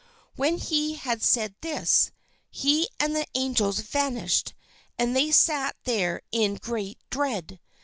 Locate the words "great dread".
6.55-7.59